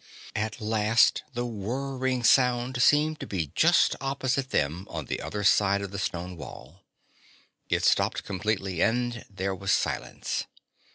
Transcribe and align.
At 0.35 0.59
last 0.59 1.21
the 1.35 1.45
whirring 1.45 2.23
noise 2.35 2.83
seemed 2.83 3.19
to 3.19 3.27
be 3.27 3.51
just 3.53 3.95
opposite 4.01 4.49
them 4.49 4.87
on 4.89 5.05
the 5.05 5.21
other 5.21 5.43
side 5.43 5.83
of 5.83 5.91
the 5.91 5.99
stone 5.99 6.37
wall. 6.37 6.81
It 7.69 7.85
stopped 7.85 8.23
completely 8.23 8.81
and 8.81 9.23
there 9.29 9.53
was 9.53 9.71
silence. 9.71 10.45